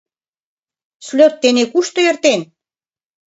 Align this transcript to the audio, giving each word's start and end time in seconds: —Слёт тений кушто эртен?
—Слёт 1.07 1.33
тений 1.41 1.67
кушто 1.73 1.99
эртен? 2.09 2.41